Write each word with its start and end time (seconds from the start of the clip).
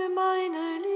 Of 0.00 0.12
mine. 0.14 0.87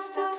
stop. 0.00 0.29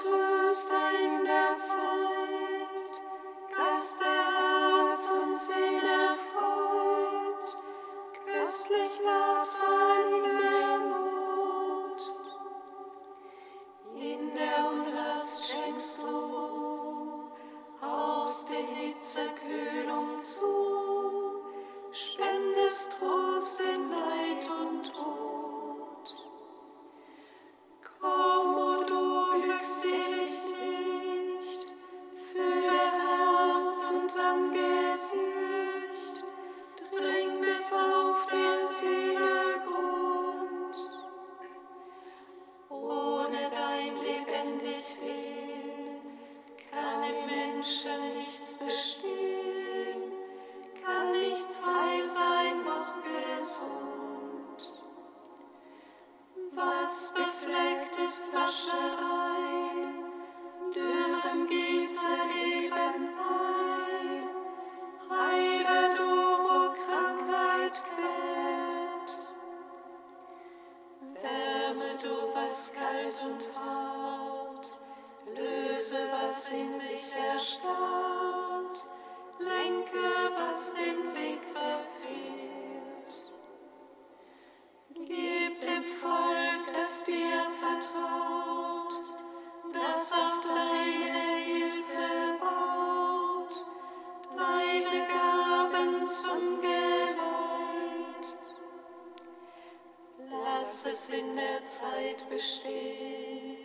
Es 100.62 101.10
in 101.10 101.36
der 101.36 101.66
Zeit 101.66 102.30
bestehen, 102.30 103.58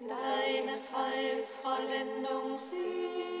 deines 0.00 0.96
Heils 0.96 1.58
Vollendung 1.58 2.56
sehen 2.56 3.33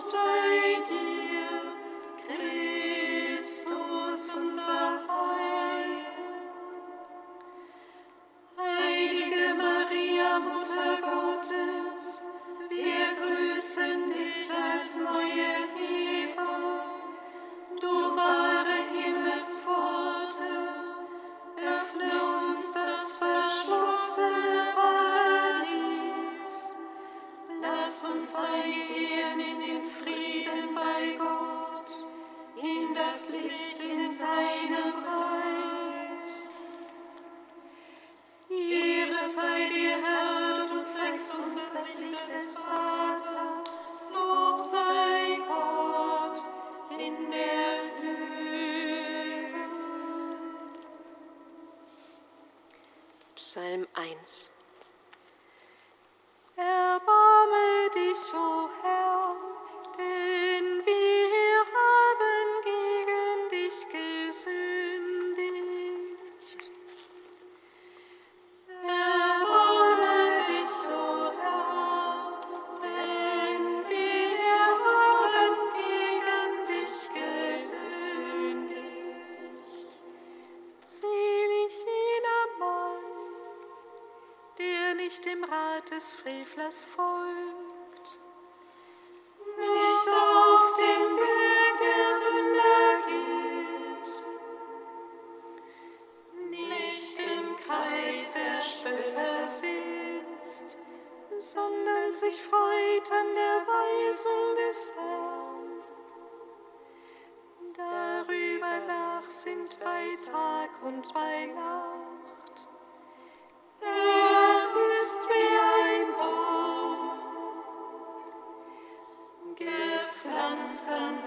Psalm 0.00 0.53
des 85.94 86.14
Frevlers 86.14 86.84
folgt, 86.84 87.43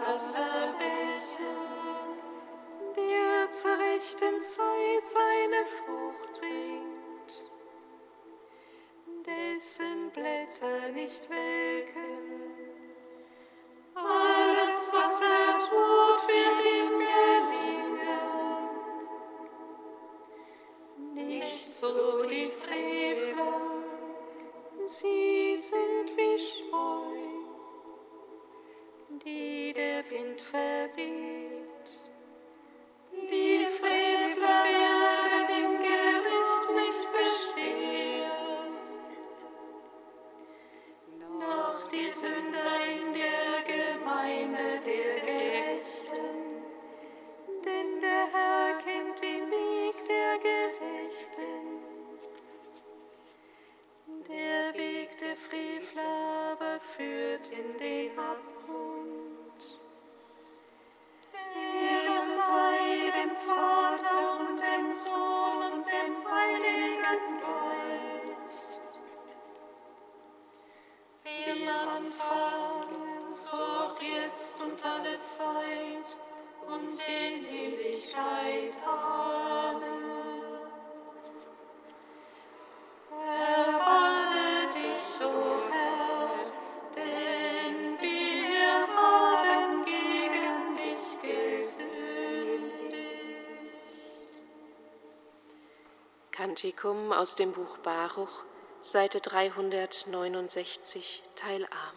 Wasser 0.07 0.73
bechen, 0.79 1.57
der 2.95 3.49
zur 3.49 3.77
rechten 3.77 4.41
Zeit 4.41 5.05
seine 5.05 5.65
Frucht 5.65 6.39
bringt, 6.39 7.51
dessen 9.25 10.09
Blätter 10.11 10.89
nicht 10.93 11.29
welken. 11.29 12.55
Alles, 13.95 14.93
was 14.93 15.21
er 15.23 15.57
tut, 15.57 16.27
wird 16.29 16.63
ihm 16.63 16.99
gelingen. 17.09 18.07
Nicht 21.15 21.75
so 21.75 22.23
die 22.23 22.49
Frevler, 22.49 23.61
sie 24.85 25.57
sind 25.57 26.15
wie 26.15 26.39
Spreu 26.39 27.36
die 29.23 29.73
der 29.73 30.03
Wind 30.09 30.41
verweht, 30.41 32.09
die 33.11 33.65
Freude 33.79 34.16
der 55.21 55.35
Frevler 55.35 56.79
führt 56.79 57.49
in 57.49 57.77
den 57.79 58.11
Abgrund. 58.19 59.46
Kantikum 96.57 97.13
aus 97.13 97.35
dem 97.35 97.51
Buch 97.51 97.77
Baruch, 97.83 98.43
Seite 98.79 99.21
369, 99.21 101.21
Teil 101.35 101.65
A. 101.65 101.93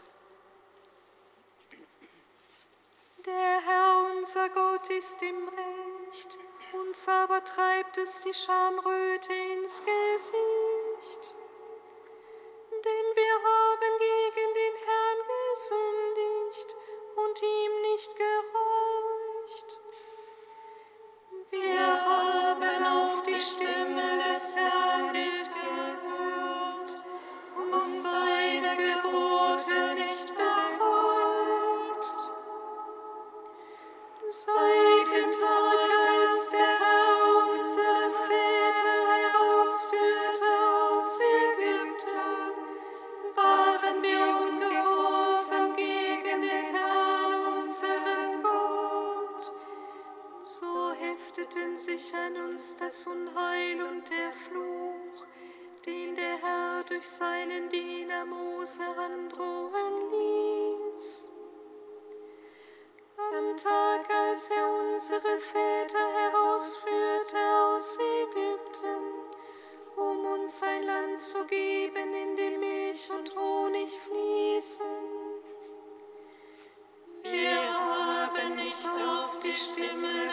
Der 3.24 3.60
Herr 3.64 4.12
unser 4.18 4.50
Gott 4.50 4.90
ist 4.90 5.22
im 5.22 5.48
Recht, 5.48 6.36
uns 6.74 7.08
aber 7.08 7.42
treibt 7.42 7.96
es 7.96 8.20
die 8.20 8.34
Schamröte 8.34 9.32
ins 9.32 9.82
Gesicht. 9.82 10.59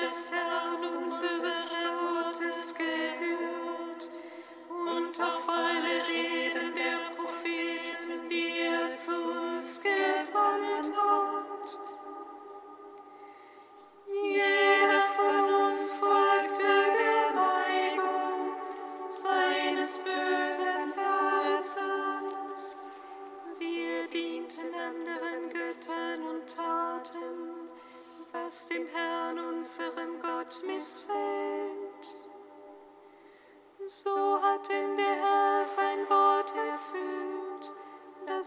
des 0.07 0.31
Herrn 0.31 0.85
und 0.95 1.09
Silberstotes 1.11 2.75
Geldes. 2.75 2.96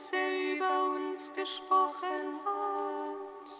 dass 0.00 0.12
er 0.12 0.54
über 0.56 0.94
uns 0.94 1.30
gesprochen 1.34 2.40
hat. 2.46 3.50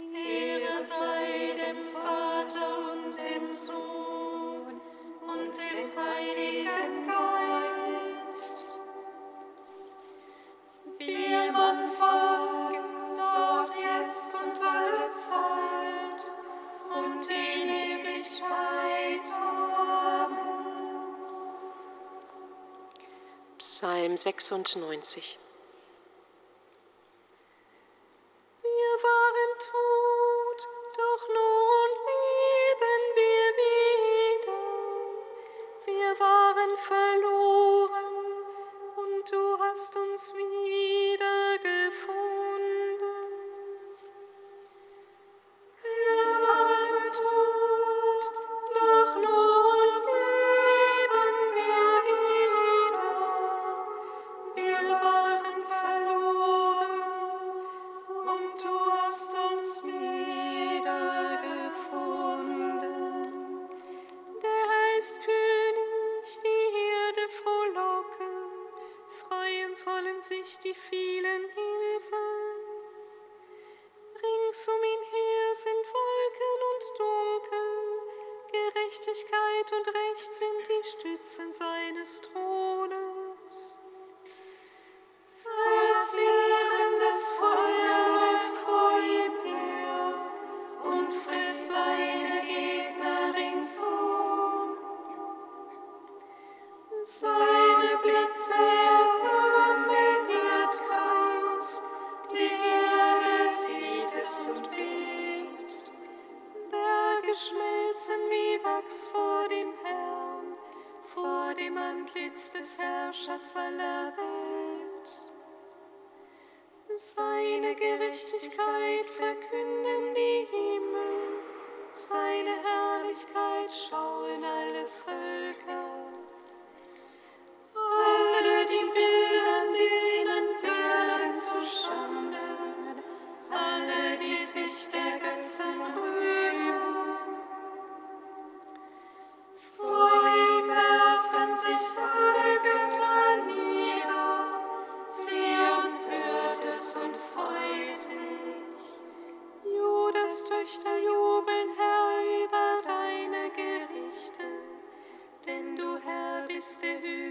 Ehre 0.00 0.84
sei 0.84 1.54
dem 1.54 1.80
Vater 1.92 2.92
und 2.92 3.22
dem 3.22 3.54
Sohn. 3.54 3.85
Psalm 23.78 24.16
96. 24.16 25.45
Gerechtigkeit 78.96 79.72
und 79.72 79.88
Recht 79.88 80.34
sind 80.34 80.68
die 80.68 80.88
Stützen 80.88 81.52
seines 81.52 82.22
Thrones. 82.22 83.05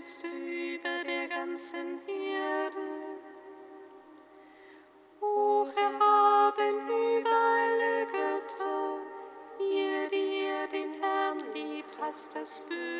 Höchste 0.05 0.27
über 0.27 1.03
der 1.03 1.27
ganzen 1.27 1.99
Erde. 2.07 2.79
Hoch 5.19 5.71
erhaben 5.75 6.87
über 6.87 7.31
alle 7.31 8.05
Götter, 8.05 8.99
ihr, 9.59 10.07
die 10.09 10.45
ihr 10.45 10.67
den 10.67 10.93
Herrn 11.01 11.39
liebt, 11.55 11.99
hasst 11.99 12.35
das 12.35 12.67
Böse. 12.69 12.94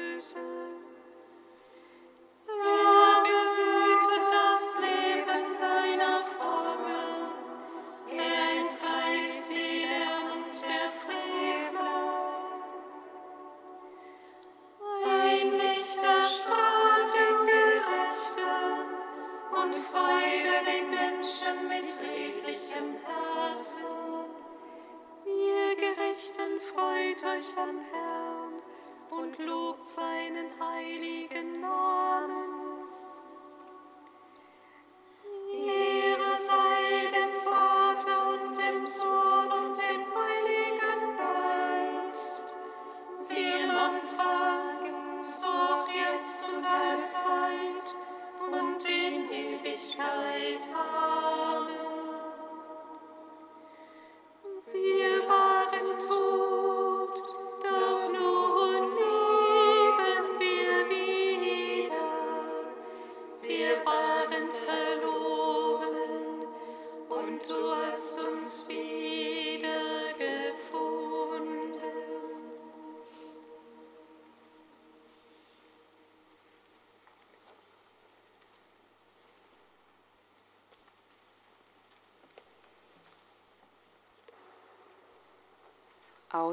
Und 29.26 29.46
lobt 29.46 29.88
seinen 29.88 30.48
heiligen 30.60 31.60
Namen. 31.60 32.75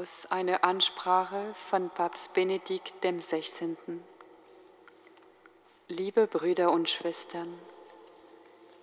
Aus 0.03 0.25
einer 0.25 0.65
Ansprache 0.65 1.53
von 1.53 1.89
Papst 1.89 2.33
Benedikt 2.33 3.05
dem 3.05 3.21
16. 3.21 3.77
Liebe 5.87 6.27
Brüder 6.27 6.73
und 6.73 6.89
Schwestern, 6.89 7.47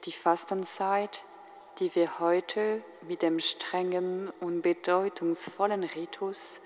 die 0.07 0.13
Fastenzeit, 0.13 1.23
die 1.79 1.95
wir 1.95 2.21
heute 2.21 2.83
mit 3.03 3.21
dem 3.21 3.39
strengen 3.39 4.33
und 4.41 4.63
bedeutungsvollen 4.63 5.85
Ritus 5.85 6.63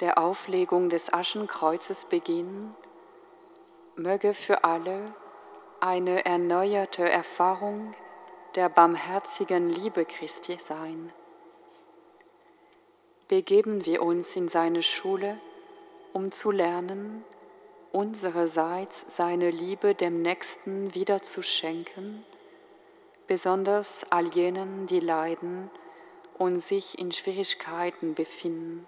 der 0.00 0.18
Auflegung 0.18 0.90
des 0.90 1.10
Aschenkreuzes 1.14 2.04
beginnen, 2.04 2.74
möge 3.94 4.34
für 4.34 4.62
alle 4.62 5.14
eine 5.80 6.26
erneuerte 6.26 7.08
Erfahrung 7.08 7.94
der 8.56 8.68
barmherzigen 8.68 9.70
Liebe 9.70 10.04
Christi 10.04 10.58
sein. 10.60 11.14
Begeben 13.28 13.84
wir 13.86 14.02
uns 14.02 14.36
in 14.36 14.48
seine 14.48 14.84
Schule, 14.84 15.40
um 16.12 16.30
zu 16.30 16.52
lernen, 16.52 17.24
unsererseits 17.90 19.04
seine 19.08 19.50
Liebe 19.50 19.96
dem 19.96 20.22
Nächsten 20.22 20.94
wieder 20.94 21.22
zu 21.22 21.42
schenken, 21.42 22.24
besonders 23.26 24.06
all 24.12 24.28
jenen, 24.28 24.86
die 24.86 25.00
leiden 25.00 25.70
und 26.38 26.58
sich 26.58 27.00
in 27.00 27.10
Schwierigkeiten 27.10 28.14
befinden. 28.14 28.86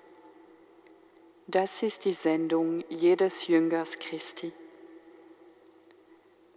Das 1.48 1.82
ist 1.82 2.04
die 2.04 2.12
Sendung 2.12 2.84
jedes 2.88 3.48
Jüngers 3.48 3.98
Christi. 3.98 4.52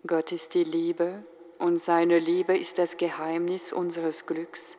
Gott 0.06 0.32
ist 0.32 0.54
die 0.54 0.66
Liebe 0.66 1.24
und 1.58 1.80
seine 1.80 2.20
Liebe 2.20 2.56
ist 2.56 2.78
das 2.78 2.98
Geheimnis 2.98 3.74
unseres 3.74 4.28
Glücks. 4.28 4.78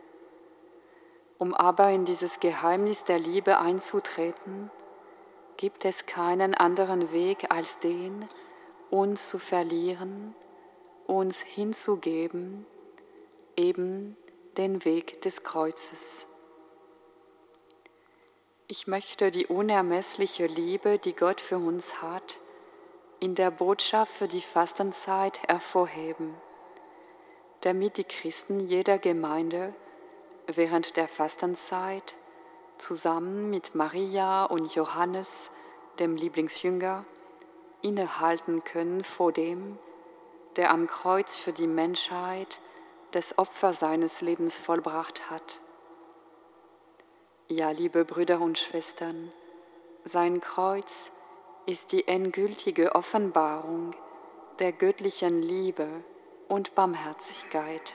Um 1.43 1.55
aber 1.55 1.91
in 1.91 2.05
dieses 2.05 2.39
Geheimnis 2.39 3.03
der 3.03 3.19
Liebe 3.19 3.59
einzutreten, 3.59 4.71
gibt 5.57 5.85
es 5.85 6.07
keinen 6.07 6.55
anderen 6.55 7.11
Weg 7.11 7.51
als 7.51 7.81
den, 7.81 8.29
uns 8.91 9.29
zu 9.29 9.41
verlieren, 9.41 10.37
uns 11.09 11.41
hinzugeben, 11.41 12.65
eben 13.57 14.17
den 14.57 14.85
Weg 14.85 15.21
des 15.23 15.43
Kreuzes. 15.43 16.29
Ich 18.69 18.87
möchte 18.87 19.33
die 19.33 19.47
unermessliche 19.47 20.47
Liebe, 20.47 21.01
die 21.01 21.17
Gott 21.17 21.41
für 21.41 21.59
uns 21.59 22.01
hat, 22.01 22.39
in 23.19 23.35
der 23.35 23.51
Botschaft 23.51 24.15
für 24.15 24.29
die 24.29 24.43
Fastenzeit 24.43 25.43
hervorheben, 25.49 26.37
damit 27.63 27.97
die 27.97 28.05
Christen 28.05 28.61
jeder 28.61 29.01
Gemeinde 29.01 29.75
während 30.47 30.97
der 30.97 31.09
Fastenzeit 31.09 32.15
zusammen 32.79 33.51
mit 33.51 33.75
Maria 33.75 34.45
und 34.45 34.75
Johannes, 34.75 35.51
dem 35.99 36.17
Lieblingsjünger, 36.17 37.05
innehalten 37.83 38.65
können 38.65 39.05
vor 39.05 39.33
dem, 39.33 39.79
der 40.57 40.71
am 40.71 40.87
Kreuz 40.87 41.37
für 41.37 41.53
die 41.53 41.67
Menschheit 41.67 42.61
das 43.13 43.39
Opfer 43.39 43.73
seines 43.73 44.21
Lebens 44.21 44.59
vollbracht 44.59 45.31
hat. 45.31 45.61
Ja, 47.49 47.71
liebe 47.71 48.05
Brüder 48.05 48.41
und 48.41 48.59
Schwestern, 48.59 49.33
sein 50.05 50.41
Kreuz 50.41 51.13
ist 51.67 51.93
die 51.93 52.09
endgültige 52.09 52.95
Offenbarung 52.95 53.95
der 54.59 54.73
göttlichen 54.73 55.43
Liebe 55.43 55.89
und 56.49 56.75
Barmherzigkeit. 56.75 57.95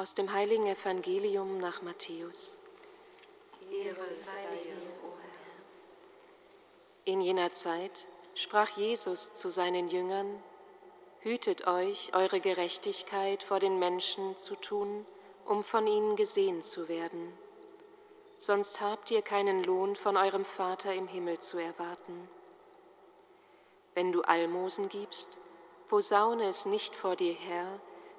Aus 0.00 0.14
dem 0.14 0.32
heiligen 0.32 0.66
Evangelium 0.66 1.58
nach 1.58 1.82
Matthäus. 1.82 2.56
Ehre 3.70 4.16
sei 4.16 4.32
dir, 4.64 4.72
o 5.04 5.12
Herr. 5.20 7.12
In 7.12 7.20
jener 7.20 7.52
Zeit 7.52 8.08
sprach 8.34 8.70
Jesus 8.78 9.34
zu 9.34 9.50
seinen 9.50 9.88
Jüngern, 9.88 10.42
Hütet 11.18 11.66
euch, 11.66 12.14
eure 12.14 12.40
Gerechtigkeit 12.40 13.42
vor 13.42 13.58
den 13.58 13.78
Menschen 13.78 14.38
zu 14.38 14.56
tun, 14.56 15.04
um 15.44 15.62
von 15.62 15.86
ihnen 15.86 16.16
gesehen 16.16 16.62
zu 16.62 16.88
werden. 16.88 17.34
Sonst 18.38 18.80
habt 18.80 19.10
ihr 19.10 19.20
keinen 19.20 19.62
Lohn 19.64 19.96
von 19.96 20.16
eurem 20.16 20.46
Vater 20.46 20.94
im 20.94 21.08
Himmel 21.08 21.40
zu 21.40 21.58
erwarten. 21.58 22.26
Wenn 23.92 24.12
du 24.12 24.22
Almosen 24.22 24.88
gibst, 24.88 25.28
posaune 25.88 26.48
es 26.48 26.64
nicht 26.64 26.94
vor 26.96 27.16
dir 27.16 27.34
her, 27.34 27.80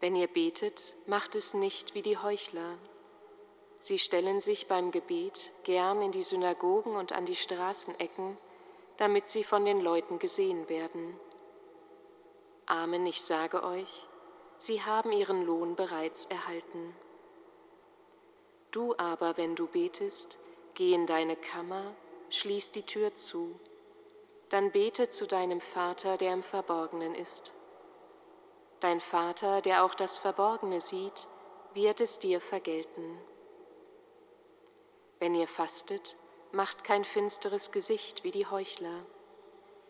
Wenn 0.00 0.14
ihr 0.14 0.28
betet, 0.28 0.94
macht 1.06 1.34
es 1.34 1.54
nicht 1.54 1.94
wie 1.94 2.02
die 2.02 2.18
Heuchler. 2.18 2.78
Sie 3.80 3.98
stellen 3.98 4.40
sich 4.40 4.68
beim 4.68 4.92
Gebet 4.92 5.52
gern 5.64 6.02
in 6.02 6.12
die 6.12 6.22
Synagogen 6.22 6.94
und 6.94 7.12
an 7.12 7.26
die 7.26 7.36
Straßenecken, 7.36 8.36
damit 8.96 9.26
sie 9.26 9.42
von 9.42 9.64
den 9.64 9.80
Leuten 9.80 10.20
gesehen 10.20 10.68
werden. 10.68 11.18
Amen, 12.66 13.06
ich 13.06 13.22
sage 13.22 13.64
euch, 13.64 14.06
sie 14.56 14.82
haben 14.82 15.10
ihren 15.10 15.44
Lohn 15.44 15.74
bereits 15.74 16.26
erhalten. 16.26 16.94
Du 18.70 18.94
aber, 18.98 19.36
wenn 19.36 19.56
du 19.56 19.66
betest, 19.66 20.38
geh 20.74 20.92
in 20.92 21.06
deine 21.06 21.34
Kammer, 21.34 21.94
schließ 22.30 22.70
die 22.72 22.82
Tür 22.82 23.16
zu, 23.16 23.58
dann 24.48 24.70
bete 24.70 25.08
zu 25.08 25.26
deinem 25.26 25.60
Vater, 25.60 26.16
der 26.16 26.34
im 26.34 26.42
Verborgenen 26.42 27.14
ist 27.14 27.57
Dein 28.80 29.00
Vater, 29.00 29.60
der 29.60 29.84
auch 29.84 29.94
das 29.94 30.16
Verborgene 30.16 30.80
sieht, 30.80 31.26
wird 31.74 32.00
es 32.00 32.18
dir 32.20 32.40
vergelten. 32.40 33.18
Wenn 35.18 35.34
ihr 35.34 35.48
fastet, 35.48 36.16
macht 36.52 36.84
kein 36.84 37.04
finsteres 37.04 37.72
Gesicht 37.72 38.22
wie 38.22 38.30
die 38.30 38.46
Heuchler. 38.46 39.04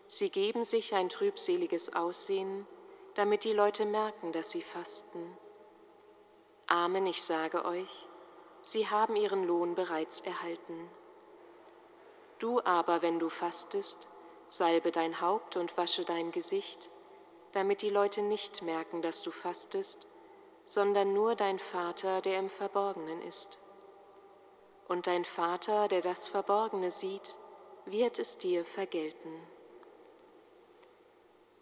Sie 0.07 0.31
geben 0.31 0.63
sich 0.63 0.95
ein 0.95 1.09
trübseliges 1.09 1.95
Aussehen, 1.95 2.65
damit 3.13 3.43
die 3.43 3.53
Leute 3.53 3.85
merken, 3.85 4.31
dass 4.31 4.49
sie 4.49 4.63
fasten. 4.63 5.37
Amen, 6.65 7.05
ich 7.05 7.23
sage 7.23 7.65
euch, 7.65 8.07
sie 8.63 8.87
haben 8.87 9.15
ihren 9.15 9.45
Lohn 9.45 9.75
bereits 9.75 10.21
erhalten. 10.21 10.89
Du 12.39 12.61
aber, 12.61 13.01
wenn 13.03 13.19
du 13.19 13.29
fastest, 13.29 14.07
salbe 14.47 14.91
dein 14.91 15.21
Haupt 15.21 15.57
und 15.57 15.77
wasche 15.77 16.05
dein 16.05 16.31
Gesicht, 16.31 16.89
damit 17.53 17.81
die 17.81 17.89
Leute 17.89 18.21
nicht 18.21 18.61
merken, 18.61 19.01
dass 19.01 19.21
du 19.21 19.31
fastest, 19.31 20.07
sondern 20.65 21.13
nur 21.13 21.35
dein 21.35 21.59
Vater, 21.59 22.21
der 22.21 22.39
im 22.39 22.49
Verborgenen 22.49 23.21
ist. 23.21 23.57
Und 24.87 25.07
dein 25.07 25.25
Vater, 25.25 25.87
der 25.87 26.01
das 26.01 26.27
Verborgene 26.27 26.91
sieht, 26.91 27.37
wird 27.85 28.19
es 28.19 28.37
dir 28.37 28.65
vergelten. 28.65 29.33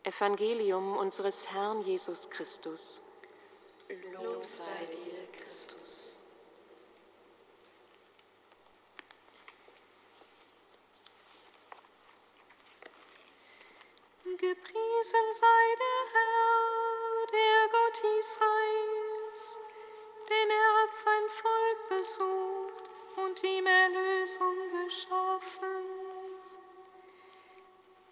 Evangelium 0.03 0.95
unseres 0.95 1.51
Herrn 1.51 1.81
Jesus 1.81 2.29
Christus. 2.29 3.01
Lob 4.13 4.45
sei 4.45 4.85
dir, 4.91 5.41
Christus. 5.41 6.06
Gepriesen 14.39 15.33
sei 15.33 15.75
der 15.79 16.01
Herr, 16.13 17.25
der 17.31 17.69
Gott 17.71 18.03
Israels, 18.19 19.59
denn 20.29 20.49
er 20.51 20.83
hat 20.83 20.93
sein 20.93 21.27
Volk 21.41 21.89
besucht 21.89 22.91
und 23.15 23.43
ihm 23.43 23.65
Erlösung 23.65 24.55
geschaffen. 24.85 25.85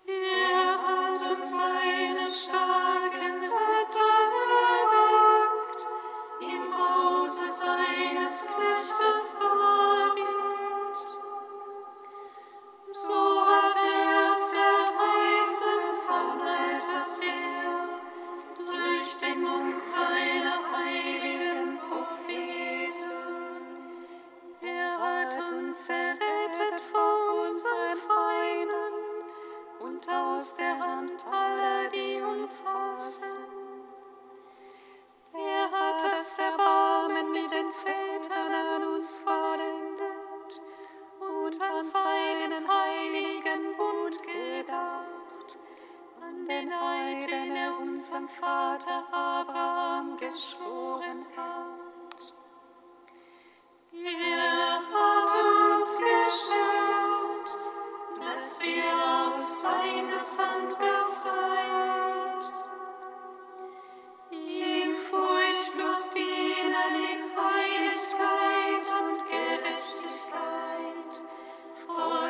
Er 0.07 0.81
hat 0.81 1.29
uns 1.29 1.51
seine 1.51 2.33
starken 2.33 3.43
Retter 3.43 4.31
erweckt, 4.81 5.87
im 6.41 6.75
Hause 6.75 7.51
seines 7.51 8.47
Knechtes 8.47 9.37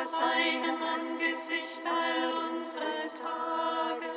seinem 0.06 0.80
Angesicht 0.80 1.82
all 1.84 2.52
unsere 2.52 3.06
Tage. 3.08 4.12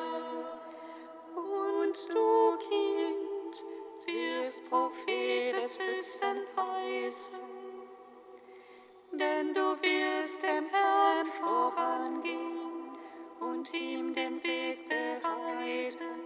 Und 1.35 2.09
du, 2.09 2.57
Kind, 2.57 3.63
wirst 4.05 4.69
Prophet 4.69 5.51
des 5.51 5.79
Höchsten 5.79 6.45
preisen, 6.53 7.39
denn 9.11 9.53
du 9.53 9.81
wirst 9.81 10.43
dem 10.43 10.67
Herrn 10.67 11.25
vorangehen 11.25 12.91
und 13.39 13.73
ihm 13.73 14.13
den 14.13 14.43
Weg 14.43 14.87
bereiten. 14.87 16.18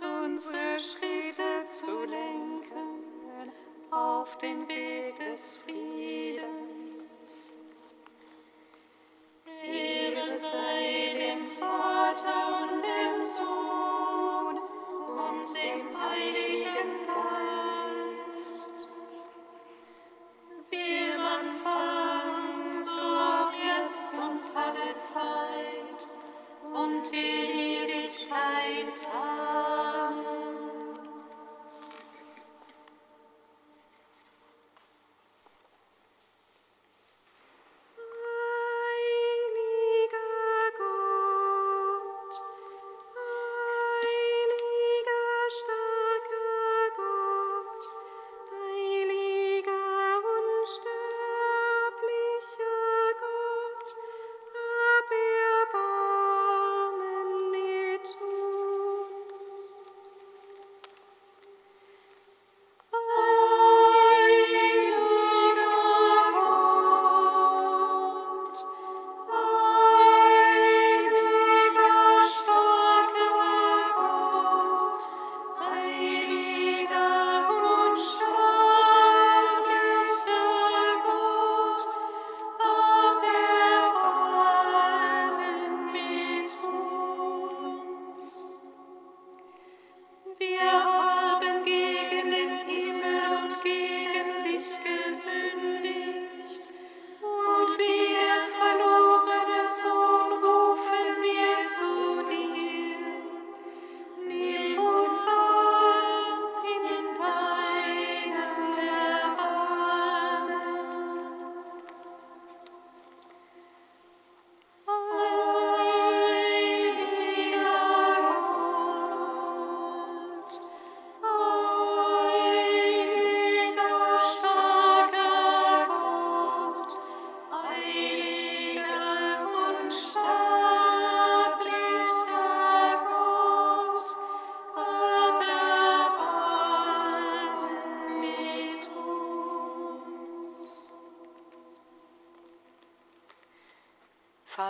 und 0.00 0.24
unsere 0.24 0.78
Schritte 0.80 1.64
zu 1.66 2.04
lenken 2.04 3.52
auf 3.90 4.38
den 4.38 4.66
Weg 4.68 5.16
des 5.16 5.58
Friedens. 5.58 7.54
Ehre 9.62 10.36
sei 10.36 11.14
dem 11.16 11.48
Vater 11.58 12.62
und 12.62 12.83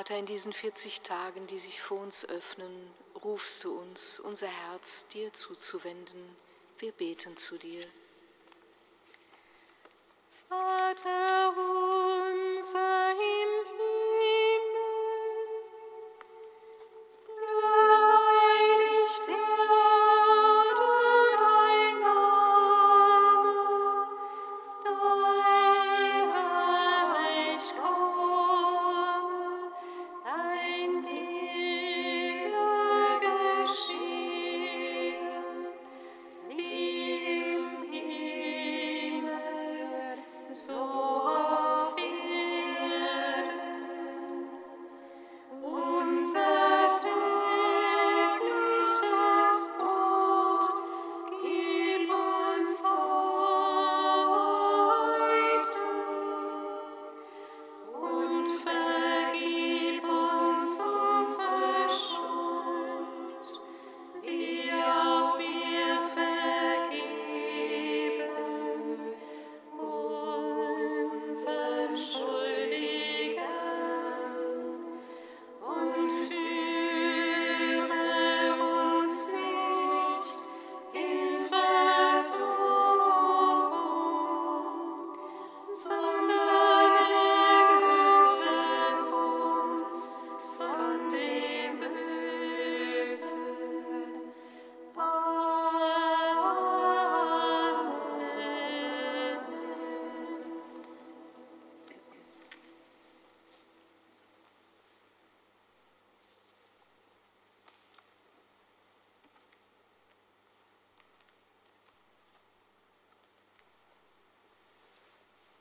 Vater, 0.04 0.18
in 0.18 0.26
diesen 0.26 0.52
40 0.52 1.00
Tagen, 1.00 1.46
die 1.46 1.58
sich 1.58 1.80
vor 1.80 1.98
uns 1.98 2.28
öffnen, 2.28 2.90
rufst 3.24 3.64
du 3.64 3.72
uns, 3.72 4.20
unser 4.20 4.48
Herz 4.48 5.08
dir 5.08 5.32
zuzuwenden. 5.32 6.36
Wir 6.78 6.92
beten 6.92 7.38
zu 7.38 7.56
dir. 7.56 7.82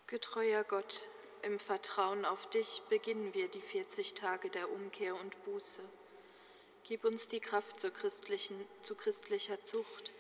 Getreuer 0.08 0.64
Gott, 0.64 1.08
im 1.44 1.60
Vertrauen 1.60 2.26
auf 2.26 2.50
dich 2.50 2.82
beginnen 2.90 3.34
wir 3.34 3.48
die 3.48 3.62
40 3.62 4.14
Tage 4.14 4.50
der 4.50 4.70
Umkehr 4.70 5.16
und 5.16 5.44
Buße. 5.46 5.82
Gib 6.84 7.06
uns 7.06 7.30
die 7.30 7.40
Kraft 7.40 7.80
zur 7.80 7.92
christlichen, 7.92 8.56
zu 8.82 8.96
christlicher 8.96 9.64
Zucht, 9.64 10.12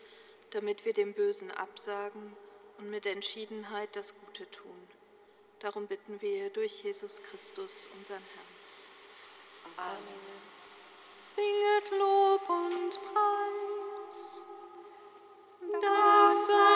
damit 0.52 0.86
wir 0.86 0.94
dem 0.94 1.14
Bösen 1.14 1.52
absagen 1.52 2.36
und 2.78 2.90
mit 2.90 3.06
Entschiedenheit 3.06 3.96
das 3.96 4.14
Gute 4.26 4.50
tun. 4.50 4.88
Darum 5.60 5.88
bitten 5.88 6.22
wir 6.22 6.50
durch 6.50 6.84
Jesus 6.84 7.22
Christus, 7.24 7.90
unseren 7.98 8.24
Herrn. 9.78 9.98
Amen. 9.98 10.44
Singet 11.20 11.92
Lob 11.92 12.50
und 12.50 13.00
Preis. 13.02 14.42
Dank 15.82 16.32
sei 16.32 16.73